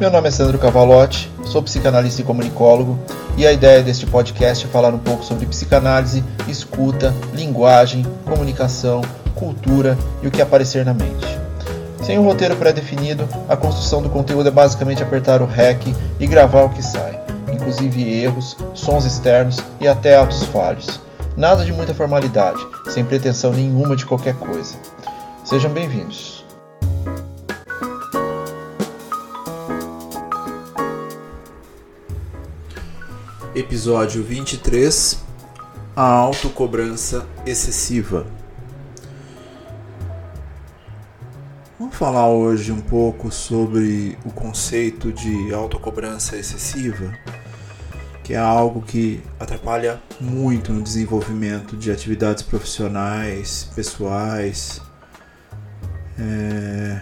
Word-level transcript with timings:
Meu 0.00 0.12
nome 0.12 0.28
é 0.28 0.30
Sandro 0.30 0.60
Cavalotti, 0.60 1.28
sou 1.44 1.60
psicanalista 1.60 2.20
e 2.20 2.24
comunicólogo, 2.24 2.96
e 3.36 3.44
a 3.44 3.52
ideia 3.52 3.82
deste 3.82 4.06
podcast 4.06 4.64
é 4.64 4.68
falar 4.68 4.94
um 4.94 4.98
pouco 4.98 5.24
sobre 5.24 5.44
psicanálise, 5.44 6.22
escuta, 6.46 7.12
linguagem, 7.34 8.06
comunicação, 8.24 9.00
cultura 9.34 9.98
e 10.22 10.28
o 10.28 10.30
que 10.30 10.40
aparecer 10.40 10.84
na 10.84 10.94
mente. 10.94 11.26
Sem 12.04 12.16
um 12.16 12.22
roteiro 12.22 12.54
pré-definido, 12.54 13.28
a 13.48 13.56
construção 13.56 14.00
do 14.00 14.08
conteúdo 14.08 14.48
é 14.48 14.52
basicamente 14.52 15.02
apertar 15.02 15.42
o 15.42 15.46
REC 15.46 15.92
e 16.20 16.26
gravar 16.28 16.62
o 16.62 16.70
que 16.70 16.82
sai, 16.82 17.20
inclusive 17.52 18.22
erros, 18.22 18.56
sons 18.74 19.04
externos 19.04 19.58
e 19.80 19.88
até 19.88 20.16
atos 20.16 20.44
falhos. 20.44 21.00
Nada 21.36 21.64
de 21.64 21.72
muita 21.72 21.92
formalidade, 21.92 22.64
sem 22.88 23.04
pretensão 23.04 23.52
nenhuma 23.52 23.96
de 23.96 24.06
qualquer 24.06 24.36
coisa. 24.36 24.76
Sejam 25.42 25.72
bem-vindos. 25.72 26.37
Episódio 33.54 34.22
23 34.22 35.24
A 35.96 36.02
autocobrança 36.02 37.26
excessiva. 37.46 38.26
Vamos 41.78 41.96
falar 41.96 42.28
hoje 42.28 42.70
um 42.70 42.80
pouco 42.80 43.32
sobre 43.32 44.18
o 44.22 44.30
conceito 44.30 45.10
de 45.10 45.52
autocobrança 45.54 46.36
excessiva, 46.36 47.10
que 48.22 48.34
é 48.34 48.38
algo 48.38 48.82
que 48.82 49.22
atrapalha 49.40 49.98
muito 50.20 50.70
no 50.70 50.82
desenvolvimento 50.82 51.74
de 51.74 51.90
atividades 51.90 52.42
profissionais, 52.42 53.70
pessoais. 53.74 54.82
É... 56.18 57.00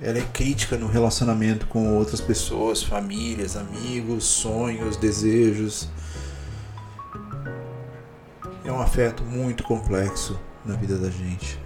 Ela 0.00 0.18
é 0.18 0.22
crítica 0.32 0.76
no 0.76 0.88
relacionamento 0.88 1.66
com 1.66 1.96
outras 1.96 2.20
pessoas, 2.20 2.82
famílias, 2.82 3.56
amigos, 3.56 4.24
sonhos, 4.24 4.96
desejos. 4.96 5.88
É 8.64 8.70
um 8.70 8.80
afeto 8.80 9.22
muito 9.22 9.64
complexo 9.64 10.38
na 10.64 10.74
vida 10.74 10.98
da 10.98 11.08
gente. 11.08 11.58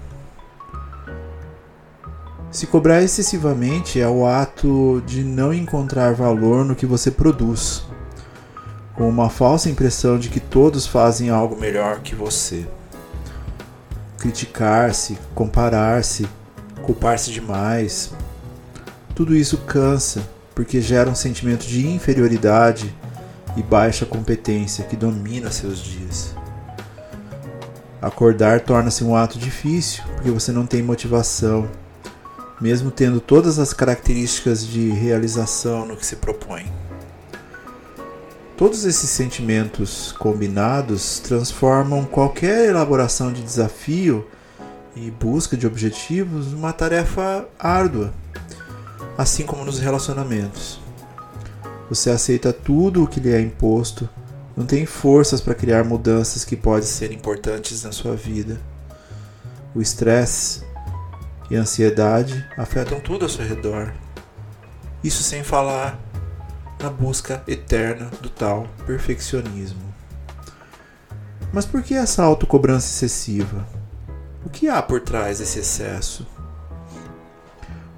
Se 2.53 2.67
cobrar 2.67 3.03
excessivamente 3.03 4.01
é 4.01 4.09
o 4.09 4.27
ato 4.27 5.03
de 5.07 5.23
não 5.23 5.55
encontrar 5.55 6.15
valor 6.15 6.65
no 6.65 6.75
que 6.75 6.85
você 6.85 7.11
produz, 7.11 7.85
com 8.95 9.09
uma 9.09 9.31
falsa 9.31 9.71
impressão 9.71 10.19
de 10.19 10.29
que 10.29 10.41
todos 10.41 10.87
fazem 10.87 11.31
algo 11.31 11.59
melhor 11.59 12.01
que 12.01 12.15
você. 12.15 12.67
Criticar-se, 14.19 15.17
comparar-se, 15.35 16.29
culpar-se 16.83 17.33
demais. 17.33 18.13
Tudo 19.21 19.37
isso 19.37 19.59
cansa, 19.59 20.27
porque 20.55 20.81
gera 20.81 21.11
um 21.11 21.15
sentimento 21.15 21.67
de 21.67 21.87
inferioridade 21.87 22.91
e 23.55 23.63
baixa 23.63 24.07
competência 24.07 24.83
que 24.87 24.97
domina 24.97 25.51
seus 25.51 25.79
dias. 25.79 26.35
Acordar 28.01 28.61
torna-se 28.61 29.05
um 29.05 29.15
ato 29.15 29.39
difícil, 29.39 30.03
porque 30.15 30.31
você 30.31 30.51
não 30.53 30.65
tem 30.65 30.83
motivação 30.83 31.69
mesmo 32.59 32.91
tendo 32.91 33.21
todas 33.21 33.59
as 33.59 33.75
características 33.75 34.67
de 34.67 34.89
realização 34.89 35.85
no 35.85 35.99
que 35.99 36.07
se 36.07 36.17
propõe. 36.17 36.65
Todos 38.57 38.87
esses 38.87 39.11
sentimentos 39.11 40.13
combinados 40.13 41.19
transformam 41.19 42.07
qualquer 42.07 42.71
elaboração 42.71 43.31
de 43.31 43.43
desafio 43.43 44.27
e 44.97 45.11
busca 45.11 45.59
de 45.59 45.67
objetivos 45.67 46.53
numa 46.53 46.73
tarefa 46.73 47.47
árdua, 47.59 48.15
assim 49.17 49.45
como 49.45 49.65
nos 49.65 49.79
relacionamentos. 49.79 50.81
Você 51.89 52.11
aceita 52.11 52.53
tudo 52.53 53.03
o 53.03 53.09
que 53.09 53.21
lhe 53.21 53.33
é 53.33 53.41
imposto, 53.41 54.09
não 54.57 54.67
tem 54.67 54.87
forças 54.87 55.41
para 55.41 55.55
criar 55.55 55.85
mudanças 55.85 56.45
que 56.45 56.57
podem 56.57 56.87
ser 56.87 57.13
importantes 57.13 57.83
na 57.83 57.93
sua 57.93 58.15
vida. 58.15 58.61
O 59.75 59.81
estresse 59.81 60.63
e 61.51 61.57
ansiedade 61.57 62.47
afetam 62.57 63.01
tudo 63.01 63.25
ao 63.25 63.29
seu 63.29 63.45
redor. 63.45 63.93
Isso 65.03 65.23
sem 65.23 65.43
falar 65.43 65.99
na 66.81 66.91
busca 66.91 67.43
eterna 67.47 68.11
do 68.21 68.29
tal 68.29 68.67
perfeccionismo. 68.87 69.83
Mas 71.53 71.67
por 71.67 71.83
que 71.83 71.95
essa 71.95 72.23
autocobrança 72.23 72.87
excessiva? 72.87 73.67
O 74.45 74.49
que 74.49 74.69
há 74.69 74.81
por 74.81 75.01
trás 75.01 75.39
desse 75.39 75.59
excesso? 75.59 76.27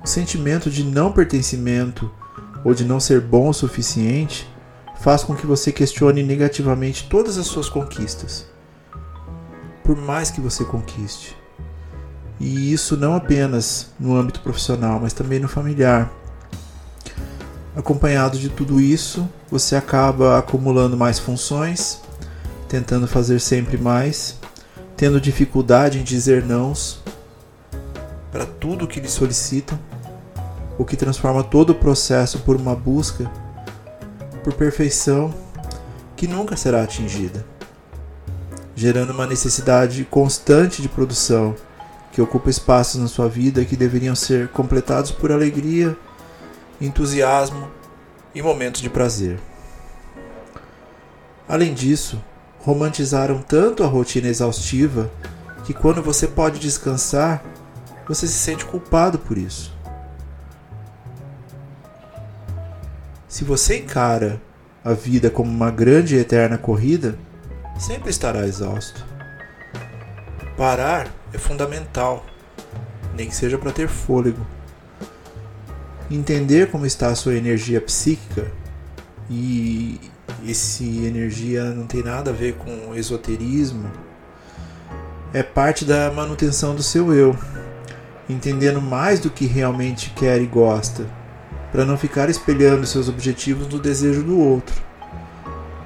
O 0.05 0.07
sentimento 0.07 0.69
de 0.69 0.83
não 0.83 1.13
pertencimento 1.13 2.11
ou 2.65 2.75
de 2.75 2.85
não 2.85 2.99
ser 2.99 3.21
bom 3.21 3.49
o 3.49 3.55
suficiente 3.55 4.49
faz 5.01 5.23
com 5.23 5.35
que 5.35 5.47
você 5.47 5.71
questione 5.71 6.23
negativamente 6.23 7.09
todas 7.09 7.39
as 7.39 7.47
suas 7.47 7.69
conquistas. 7.69 8.47
Por 9.85 9.97
mais 9.97 10.31
que 10.31 10.41
você 10.41 10.65
conquiste. 10.65 11.37
E 12.41 12.73
isso 12.73 12.97
não 12.97 13.15
apenas 13.15 13.91
no 13.99 14.17
âmbito 14.17 14.41
profissional, 14.41 14.99
mas 15.01 15.13
também 15.13 15.39
no 15.39 15.49
familiar. 15.49 16.13
Acompanhado 17.77 18.39
de 18.39 18.49
tudo 18.49 18.81
isso, 18.81 19.29
você 19.51 19.77
acaba 19.77 20.39
acumulando 20.39 20.97
mais 20.97 21.19
funções, 21.19 22.01
tentando 22.69 23.07
fazer 23.07 23.41
sempre 23.41 23.79
mais, 23.79 24.39
tendo 24.97 25.21
dificuldade 25.21 25.99
em 25.99 26.03
dizer 26.03 26.45
nãos 26.45 27.01
para 28.33 28.47
tudo 28.47 28.87
o 28.87 28.89
que 28.89 28.99
lhe 28.99 29.09
solicitam, 29.09 29.79
o 30.83 30.85
que 30.85 30.97
transforma 30.97 31.45
todo 31.45 31.71
o 31.71 31.75
processo 31.77 32.41
por 32.41 32.57
uma 32.57 32.75
busca 32.75 33.31
por 34.43 34.53
perfeição 34.53 35.33
que 36.17 36.27
nunca 36.27 36.57
será 36.57 36.83
atingida, 36.83 37.47
gerando 38.75 39.13
uma 39.13 39.25
necessidade 39.25 40.05
constante 40.05 40.83
de 40.83 40.89
produção 40.89 41.55
que 42.11 42.21
ocupa 42.21 42.51
espaços 42.51 43.01
na 43.01 43.07
sua 43.07 43.29
vida 43.29 43.65
que 43.65 43.77
deveriam 43.77 44.17
ser 44.17 44.49
completados 44.49 45.13
por 45.13 45.31
alegria, 45.31 45.97
entusiasmo 46.81 47.69
e 48.35 48.43
momentos 48.43 48.83
de 48.83 48.91
prazer. 48.91 49.39
Além 51.49 51.75
disso, 51.75 52.21
romantizaram 52.59 53.41
tanto 53.41 53.85
a 53.85 53.87
rotina 53.87 54.27
exaustiva 54.27 55.09
que 55.65 55.73
quando 55.73 56.03
você 56.03 56.27
pode 56.27 56.59
descansar, 56.59 57.41
você 58.09 58.27
se 58.27 58.35
sente 58.35 58.65
culpado 58.65 59.17
por 59.17 59.39
isso. 59.39 59.73
Se 63.33 63.45
você 63.45 63.79
encara 63.79 64.39
a 64.85 64.93
vida 64.93 65.31
como 65.31 65.51
uma 65.51 65.71
grande 65.71 66.17
e 66.17 66.19
eterna 66.19 66.59
corrida, 66.59 67.17
sempre 67.79 68.11
estará 68.11 68.47
exausto. 68.47 69.07
Parar 70.55 71.09
é 71.33 71.39
fundamental, 71.39 72.27
nem 73.17 73.27
que 73.27 73.35
seja 73.35 73.57
para 73.57 73.73
ter 73.73 73.89
fôlego. 73.89 74.47
Entender 76.11 76.71
como 76.71 76.85
está 76.85 77.07
a 77.07 77.15
sua 77.15 77.35
energia 77.35 77.81
psíquica 77.81 78.53
e 79.31 79.99
esse 80.47 81.07
energia 81.07 81.65
não 81.71 81.87
tem 81.87 82.03
nada 82.03 82.33
a 82.33 82.35
ver 82.35 82.57
com 82.57 82.95
esoterismo, 82.95 83.91
é 85.33 85.43
parte 85.43 85.87
da 85.87 86.13
manutenção 86.13 86.75
do 86.75 86.83
seu 86.83 87.15
eu, 87.15 87.35
entendendo 88.29 88.83
mais 88.83 89.21
do 89.21 89.31
que 89.31 89.47
realmente 89.47 90.11
quer 90.11 90.39
e 90.39 90.47
gosta, 90.47 91.07
para 91.73 91.87
não 91.87 91.97
ficar 91.97 92.29
espelhando 92.29 92.87
seus 92.87 93.09
objetivos 93.09 93.67
no 93.67 93.81
desejo 93.81 94.23
do 94.23 94.39
outro. 94.39 94.77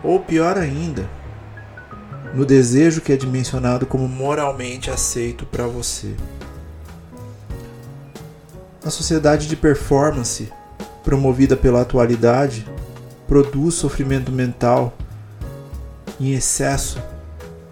Ou 0.02 0.18
pior 0.18 0.58
ainda, 0.58 1.08
no 2.34 2.44
desejo 2.44 3.00
que 3.00 3.12
é 3.12 3.16
dimensionado 3.16 3.86
como 3.86 4.08
moralmente 4.08 4.90
aceito 4.90 5.46
para 5.46 5.66
você. 5.66 6.14
A 8.84 8.90
sociedade 8.90 9.46
de 9.46 9.56
performance, 9.56 10.52
promovida 11.04 11.56
pela 11.56 11.80
atualidade, 11.80 12.66
produz 13.26 13.74
sofrimento 13.74 14.30
mental 14.32 14.92
em 16.20 16.32
excesso, 16.32 17.00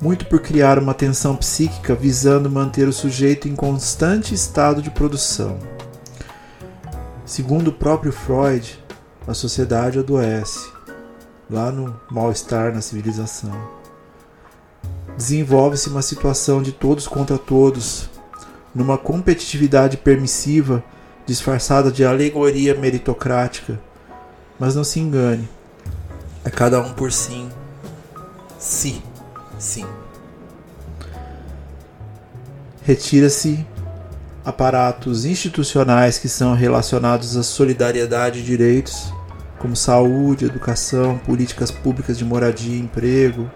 muito 0.00 0.26
por 0.26 0.40
criar 0.40 0.78
uma 0.78 0.94
tensão 0.94 1.36
psíquica 1.36 1.94
visando 1.94 2.50
manter 2.50 2.86
o 2.88 2.92
sujeito 2.92 3.48
em 3.48 3.54
constante 3.54 4.34
estado 4.34 4.82
de 4.82 4.90
produção. 4.90 5.73
Segundo 7.24 7.68
o 7.68 7.72
próprio 7.72 8.12
Freud, 8.12 8.78
a 9.26 9.34
sociedade 9.34 9.98
adoece, 9.98 10.70
lá 11.50 11.72
no 11.72 11.98
mal-estar 12.10 12.72
na 12.72 12.80
civilização 12.80 13.84
desenvolve-se 15.16 15.88
uma 15.88 16.02
situação 16.02 16.62
de 16.62 16.72
todos 16.72 17.06
contra 17.06 17.38
todos, 17.38 18.08
numa 18.74 18.98
competitividade 18.98 19.96
permissiva 19.96 20.82
disfarçada 21.24 21.90
de 21.90 22.04
alegoria 22.04 22.74
meritocrática. 22.74 23.80
Mas 24.58 24.74
não 24.74 24.84
se 24.84 25.00
engane, 25.00 25.48
é 26.44 26.50
cada 26.50 26.80
um 26.80 26.92
por 26.92 27.10
si. 27.12 27.46
Si, 28.58 29.02
sim. 29.58 29.86
Retira-se 32.82 33.66
aparatos 34.44 35.24
institucionais 35.24 36.18
que 36.18 36.28
são 36.28 36.54
relacionados 36.54 37.36
à 37.36 37.42
solidariedade 37.42 38.40
e 38.40 38.42
direitos, 38.42 39.12
como 39.58 39.74
saúde, 39.74 40.44
educação, 40.44 41.16
políticas 41.16 41.70
públicas 41.70 42.18
de 42.18 42.24
moradia 42.24 42.76
e 42.76 42.80
emprego. 42.80 43.50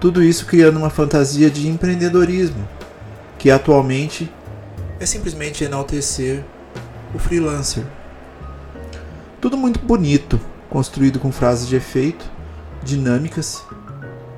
Tudo 0.00 0.22
isso 0.22 0.46
criando 0.46 0.78
uma 0.78 0.90
fantasia 0.90 1.48
de 1.48 1.68
empreendedorismo, 1.68 2.68
que 3.38 3.50
atualmente 3.50 4.28
é 4.98 5.06
simplesmente 5.06 5.62
enaltecer 5.62 6.42
o 7.14 7.18
freelancer. 7.18 7.84
Tudo 9.40 9.56
muito 9.56 9.78
bonito, 9.78 10.40
construído 10.68 11.20
com 11.20 11.30
frases 11.30 11.68
de 11.68 11.76
efeito, 11.76 12.24
dinâmicas, 12.82 13.64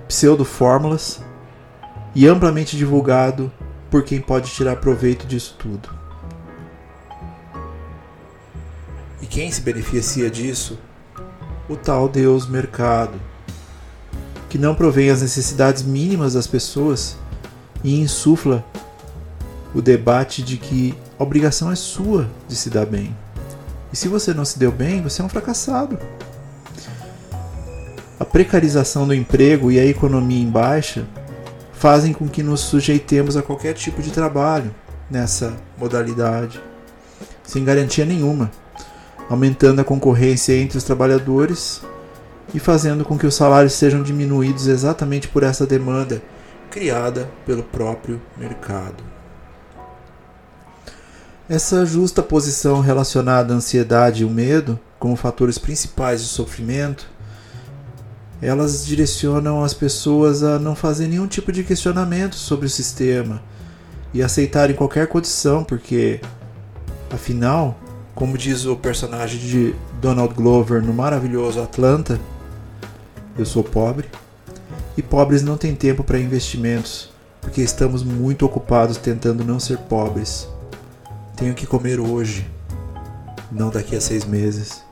pseudo-fórmulas 0.07 1.23
e 2.15 2.27
amplamente 2.27 2.77
divulgado 2.77 3.51
por 3.95 4.03
quem 4.03 4.21
pode 4.21 4.51
tirar 4.51 4.75
proveito 4.75 5.25
disso 5.25 5.55
tudo. 5.57 5.89
E 9.23 9.27
quem 9.27 9.53
se 9.53 9.61
beneficia 9.61 10.29
disso? 10.29 10.77
O 11.69 11.77
tal 11.77 12.09
Deus 12.09 12.49
mercado, 12.49 13.13
que 14.51 14.59
não 14.59 14.75
provém 14.75 15.11
as 15.11 15.23
necessidades 15.23 15.85
mínimas 15.85 16.33
das 16.33 16.49
pessoas 16.49 17.17
e 17.85 18.01
insufla 18.01 18.65
o 19.73 19.81
debate 19.81 20.43
de 20.43 20.57
que 20.57 20.93
a 21.17 21.23
obrigação 21.23 21.71
é 21.71 21.77
sua 21.77 22.29
de 22.49 22.57
se 22.57 22.71
dar 22.71 22.87
bem. 22.87 23.17
E 23.93 23.97
se 23.97 24.09
você 24.09 24.35
não 24.35 24.45
se 24.45 24.59
deu 24.59 24.73
bem, 24.73 25.03
você 25.03 25.23
é 25.23 25.25
um 25.25 25.29
fracassado. 25.29 25.97
A 28.19 28.25
precarização 28.25 29.07
do 29.07 29.15
emprego 29.15 29.71
e 29.71 29.79
a 29.79 29.87
economia 29.87 30.43
em 30.43 30.51
baixa 30.51 31.07
fazem 31.85 32.15
com 32.15 32.27
que 32.27 32.43
nos 32.43 32.61
sujeitemos 32.61 33.37
a 33.37 33.43
qualquer 33.43 33.75
tipo 33.75 34.01
de 34.01 34.11
trabalho 34.11 34.75
nessa 35.11 35.53
modalidade, 35.77 36.59
sem 37.43 37.63
garantia 37.63 38.07
nenhuma, 38.07 38.51
aumentando 39.29 39.83
a 39.83 39.85
concorrência 39.85 40.55
entre 40.55 40.79
os 40.79 40.85
trabalhadores 40.85 41.83
e 42.55 42.59
fazendo 42.59 43.05
com 43.05 43.19
que 43.19 43.27
os 43.27 43.35
salários 43.35 43.75
sejam 43.75 44.03
diminuídos 44.03 44.67
exatamente 44.67 45.29
por 45.29 45.43
essa 45.43 45.67
demanda 45.67 46.23
criada 46.71 47.29
pelo 47.45 47.63
próprio 47.63 48.19
mercado. 48.35 49.05
Essa 51.47 51.85
justa 51.85 52.23
posição 52.23 52.81
relacionada 52.81 53.53
à 53.53 53.57
ansiedade 53.59 54.23
e 54.23 54.25
o 54.25 54.31
medo 54.31 54.81
como 54.99 55.17
fatores 55.17 55.59
principais 55.59 56.23
de 56.23 56.29
sofrimento, 56.29 57.07
elas 58.43 58.85
direcionam 58.85 59.65
as 59.65 59.73
pessoas 59.73 60.43
a 60.43 60.59
não 60.59 60.75
fazer 60.75 61.07
nenhum 61.07 61.27
tipo 61.27 61.53
de 61.53 61.65
questionamento 61.65 62.35
sobre 62.35 62.67
o 62.67 62.71
sistema 62.71 63.43
e 64.13 64.23
aceitarem 64.23 64.77
qualquer 64.77 65.07
condição, 65.09 65.65
porque, 65.65 66.21
afinal, 67.11 67.79
como 68.15 68.39
diz 68.39 68.65
o 68.65 68.77
personagem 68.77 69.41
de 69.41 69.75
Donald 70.01 70.35
Glover 70.35 70.83
no 70.83 70.93
maravilhoso 70.95 71.61
Atlanta, 71.61 72.21
eu 73.37 73.45
sou 73.45 73.65
pobre 73.65 74.09
e 74.97 75.03
pobres 75.03 75.43
não 75.43 75.57
têm 75.57 75.75
tempo 75.75 76.05
para 76.05 76.21
investimentos, 76.21 77.11
porque 77.41 77.61
estamos 77.61 78.05
muito 78.05 78.47
ocupados 78.47 78.97
tentando 78.97 79.45
não 79.45 79.59
ser 79.59 79.79
pobres. 79.79 80.49
Tenho 81.37 81.55
que 81.55 81.67
comer 81.67 81.99
hoje, 81.99 82.47
não 83.51 83.71
daqui 83.71 83.97
a 83.97 84.01
seis 84.01 84.25
meses. 84.25 84.85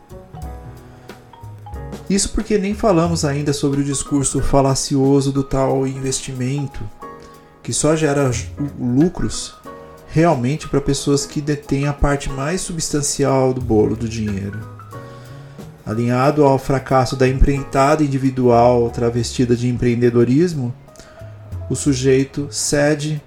Isso 2.13 2.29
porque 2.29 2.59
nem 2.59 2.75
falamos 2.75 3.25
ainda 3.25 3.55
sobre 3.55 3.81
o 3.81 3.85
discurso 3.85 4.43
falacioso 4.43 5.33
do 5.33 5.43
tal 5.43 5.87
investimento, 5.87 6.79
que 7.63 7.73
só 7.73 7.97
gera 7.97 8.31
lucros 8.79 9.55
realmente 10.09 10.69
para 10.69 10.79
pessoas 10.79 11.25
que 11.25 11.41
detêm 11.41 11.89
a 11.89 11.93
parte 11.95 12.29
mais 12.29 12.61
substancial 12.61 13.55
do 13.55 13.63
bolo 13.63 13.97
do 13.97 14.07
dinheiro. 14.07 14.61
Alinhado 15.87 16.45
ao 16.45 16.59
fracasso 16.59 17.17
da 17.17 17.27
empreitada 17.27 18.05
individual 18.05 18.91
travestida 18.91 19.57
de 19.57 19.67
empreendedorismo, 19.69 20.75
o 21.71 21.75
sujeito 21.75 22.47
cede 22.51 23.23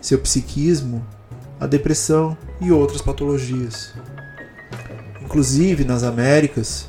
seu 0.00 0.20
psiquismo 0.20 1.04
a 1.58 1.66
depressão 1.66 2.38
e 2.60 2.70
outras 2.70 3.02
patologias. 3.02 3.92
Inclusive 5.24 5.84
nas 5.84 6.04
Américas, 6.04 6.88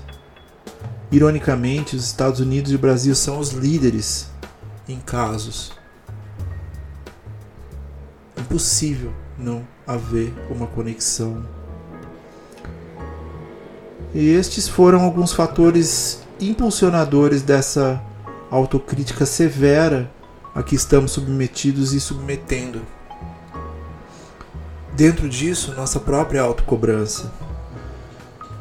ironicamente, 1.12 1.96
os 1.96 2.06
Estados 2.06 2.40
Unidos 2.40 2.72
e 2.72 2.76
o 2.76 2.80
Brasil 2.80 3.16
são 3.16 3.40
os 3.40 3.52
líderes 3.52 4.30
em 4.88 5.00
casos. 5.00 5.72
Impossível 8.38 9.14
não 9.38 9.68
haver 9.86 10.34
uma 10.50 10.68
conexão. 10.68 11.46
E 14.14 14.30
estes 14.30 14.68
foram 14.68 15.02
alguns 15.02 15.34
fatores 15.34 16.22
impulsionadores 16.40 17.42
dessa 17.42 18.02
autocrítica 18.50 19.26
severa 19.26 20.10
a 20.56 20.64
que 20.64 20.76
estamos 20.76 21.12
submetidos 21.12 21.94
e 21.94 22.00
submetendo. 22.00 22.82
Dentro 24.94 25.30
disso, 25.30 25.74
nossa 25.76 26.00
própria 26.00 26.42
autocobrança. 26.42 27.32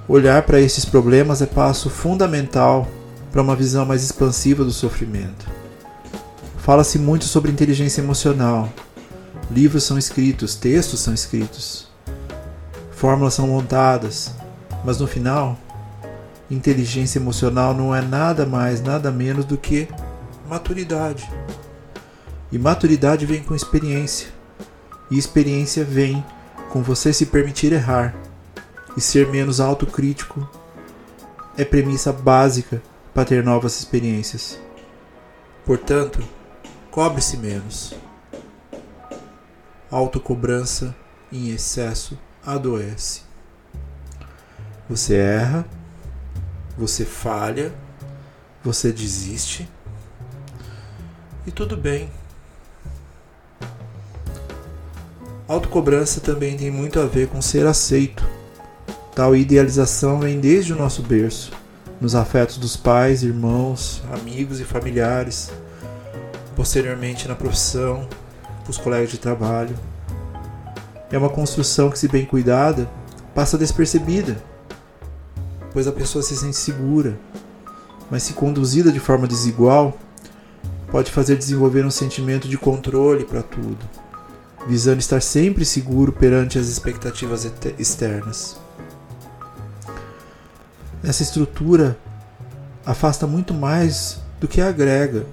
Olhar 0.08 0.43
para 0.43 0.61
esses 0.61 0.85
problemas 0.85 1.43
é 1.43 1.47
passo 1.47 1.91
fundamental 1.91 2.87
para 3.32 3.43
uma 3.43 3.56
visão 3.56 3.85
mais 3.85 4.05
expansiva 4.05 4.64
do 4.64 4.70
sofrimento. 4.70 5.50
Fala-se 6.58 6.97
muito 6.97 7.25
sobre 7.25 7.50
inteligência 7.50 8.00
emocional. 8.00 8.73
Livros 9.50 9.82
são 9.82 9.99
escritos, 9.99 10.55
textos 10.55 11.00
são 11.00 11.12
escritos, 11.12 11.88
fórmulas 12.93 13.35
são 13.35 13.49
montadas, 13.49 14.32
mas 14.85 15.00
no 15.00 15.08
final, 15.08 15.58
inteligência 16.49 17.19
emocional 17.19 17.75
não 17.75 17.93
é 17.93 18.00
nada 18.00 18.47
mais, 18.47 18.81
nada 18.81 19.11
menos 19.11 19.44
do 19.44 19.56
que 19.56 19.88
maturidade. 20.49 21.29
E 22.52 22.59
maturidade 22.59 23.26
vem 23.26 23.43
com 23.43 23.56
experiência. 23.56 24.29
E 25.11 25.19
experiência 25.19 25.85
vem 25.85 26.25
com 26.70 26.81
você 26.81 27.12
se 27.12 27.26
permitir 27.26 27.73
errar 27.73 28.14
e 28.97 29.01
ser 29.01 29.29
menos 29.29 29.61
autocrítico 29.61 30.49
é 31.57 31.65
premissa 31.65 32.13
básica 32.13 32.83
para 33.13 33.25
ter 33.25 33.45
novas 33.45 33.79
experiências. 33.79 34.59
Portanto, 35.65 36.23
cobre-se 36.91 37.37
menos. 37.37 37.95
Autocobrança 39.91 40.95
em 41.33 41.50
excesso 41.50 42.19
adoece. 42.45 43.23
Você 44.88 45.17
erra, 45.17 45.67
você 46.76 47.05
falha, 47.05 47.75
você 48.62 48.93
desiste 48.93 49.69
e 51.47 51.50
tudo 51.50 51.76
bem. 51.76 52.11
Autocobrança 55.49 56.21
também 56.21 56.57
tem 56.57 56.71
muito 56.71 56.99
a 56.99 57.07
ver 57.07 57.29
com 57.29 57.41
ser 57.41 57.67
aceito. 57.67 58.25
Tal 59.16 59.35
idealização 59.35 60.20
vem 60.20 60.38
desde 60.38 60.75
o 60.75 60.76
nosso 60.76 61.00
berço, 61.00 61.50
nos 61.99 62.14
afetos 62.14 62.58
dos 62.58 62.76
pais, 62.76 63.23
irmãos, 63.23 64.02
amigos 64.12 64.61
e 64.61 64.64
familiares, 64.64 65.50
posteriormente 66.54 67.26
na 67.26 67.35
profissão, 67.35 68.06
os 68.68 68.76
colegas 68.76 69.11
de 69.11 69.16
trabalho. 69.16 69.75
É 71.11 71.16
uma 71.16 71.30
construção 71.30 71.88
que, 71.88 71.99
se 71.99 72.08
bem 72.08 72.26
cuidada, 72.26 72.90
passa 73.35 73.56
despercebida, 73.56 74.37
pois 75.73 75.88
a 75.88 75.92
pessoa 75.92 76.23
se 76.23 76.37
sente 76.37 76.56
segura, 76.56 77.18
mas 78.11 78.23
se 78.23 78.35
conduzida 78.35 78.92
de 78.92 79.00
forma 79.00 79.26
desigual, 79.26 79.96
pode 80.90 81.11
fazer 81.11 81.38
desenvolver 81.38 81.87
um 81.87 81.90
sentimento 81.90 82.46
de 82.46 82.58
controle 82.58 83.25
para 83.25 83.42
tudo 83.42 83.78
visando 84.68 84.99
estar 84.99 85.23
sempre 85.23 85.64
seguro 85.64 86.12
perante 86.12 86.58
as 86.58 86.66
expectativas 86.66 87.49
externas. 87.78 88.65
Essa 91.07 91.23
estrutura 91.23 91.97
afasta 92.85 93.29
muito 93.29 93.55
mais 93.55 94.19
do 94.41 94.49
que 94.49 94.61
agrega. 94.61 95.25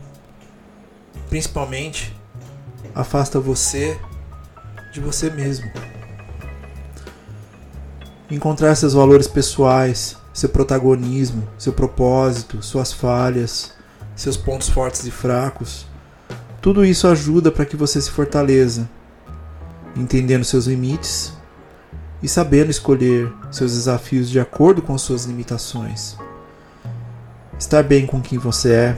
Principalmente, 1.29 2.15
afasta 2.93 3.39
você 3.39 3.99
de 4.93 4.99
você 4.99 5.31
mesmo. 5.31 5.69
Encontrar 8.29 8.75
seus 8.75 8.93
valores 8.93 9.27
pessoais, 9.27 10.15
seu 10.31 10.47
protagonismo, 10.49 11.47
seu 11.57 11.73
propósito, 11.73 12.61
suas 12.61 12.93
falhas, 12.93 13.73
seus 14.15 14.37
pontos 14.37 14.69
fortes 14.69 15.05
e 15.07 15.11
fracos, 15.11 15.87
tudo 16.61 16.85
isso 16.85 17.07
ajuda 17.07 17.51
para 17.51 17.65
que 17.65 17.75
você 17.75 17.99
se 17.99 18.11
fortaleça 18.11 18.87
entendendo 19.95 20.43
seus 20.43 20.65
limites 20.67 21.33
e 22.23 22.29
sabendo 22.29 22.71
escolher 22.71 23.29
seus 23.51 23.73
desafios 23.73 24.29
de 24.29 24.39
acordo 24.39 24.81
com 24.81 24.97
suas 24.97 25.25
limitações. 25.25 26.15
Estar 27.59 27.83
bem 27.83 28.07
com 28.07 28.21
quem 28.21 28.39
você 28.39 28.71
é, 28.71 28.97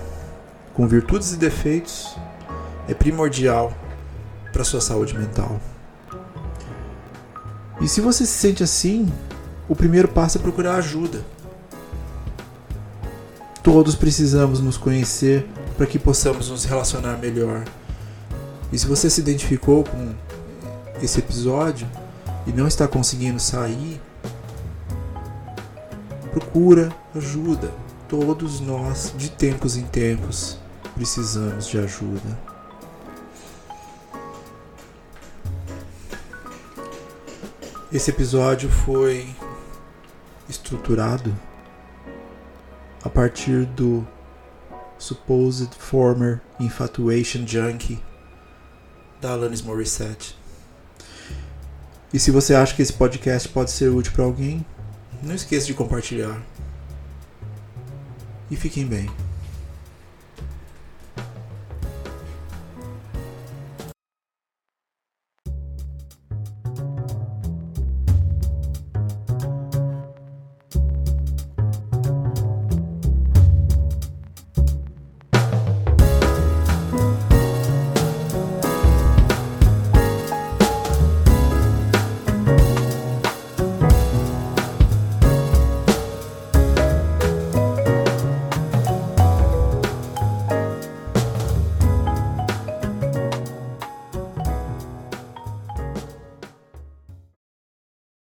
com 0.75 0.88
virtudes 0.88 1.34
e 1.34 1.38
defeitos, 1.38 2.15
é 2.88 2.94
primordial 2.94 3.74
para 4.53 4.63
sua 4.63 4.79
saúde 4.79 5.17
mental. 5.17 5.60
E 7.82 7.88
se 7.88 8.00
você 8.00 8.27
se 8.27 8.34
sente 8.34 8.63
assim, 8.63 9.12
o 9.67 9.75
primeiro 9.75 10.08
passo 10.08 10.38
é 10.38 10.41
procurar 10.41 10.75
ajuda. 10.75 11.25
Todos 13.63 13.96
precisamos 13.96 14.60
nos 14.60 14.77
conhecer 14.77 15.48
para 15.75 15.88
que 15.88 15.98
possamos 15.98 16.51
nos 16.51 16.63
relacionar 16.63 17.17
melhor. 17.17 17.63
E 18.72 18.77
se 18.77 18.86
você 18.86 19.10
se 19.10 19.20
identificou 19.20 19.84
com 19.84 20.13
esse 21.01 21.20
episódio 21.20 21.88
e 22.45 22.51
não 22.51 22.67
está 22.67 22.87
conseguindo 22.87 23.39
sair, 23.39 24.01
procura 26.31 26.95
ajuda. 27.15 27.71
Todos 28.07 28.59
nós, 28.59 29.13
de 29.17 29.29
tempos 29.29 29.77
em 29.77 29.85
tempos, 29.85 30.59
precisamos 30.93 31.67
de 31.67 31.79
ajuda. 31.79 32.55
Esse 37.91 38.11
episódio 38.11 38.69
foi 38.69 39.33
estruturado 40.49 41.33
a 43.03 43.09
partir 43.09 43.65
do 43.65 44.05
Supposed 44.97 45.73
Former 45.77 46.41
Infatuation 46.59 47.45
Junkie 47.45 48.03
da 49.21 49.31
Alanis 49.31 49.61
Morissette. 49.61 50.37
E 52.15 52.19
se 52.19 52.31
você 52.31 52.55
acha 52.55 52.74
que 52.74 52.81
esse 52.81 52.93
podcast 52.93 53.50
pode 53.50 53.72
ser 53.72 53.89
útil 53.89 54.13
para 54.13 54.24
alguém, 54.24 54.65
não 55.22 55.36
esqueça 55.36 55.67
de 55.67 55.74
compartilhar. 55.74 56.41
E 58.50 58.55
fiquem 58.55 58.86
bem. 58.86 59.10